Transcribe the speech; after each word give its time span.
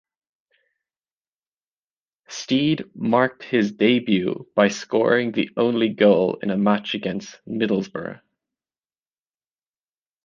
Stead 2.27 2.89
marked 2.95 3.43
his 3.43 3.73
debut 3.73 4.47
by 4.55 4.67
scoring 4.67 5.31
the 5.31 5.51
only 5.55 5.89
goal 5.89 6.37
in 6.41 6.49
a 6.49 6.57
match 6.57 6.95
against 6.95 7.39
Middlesbrough. 7.47 8.19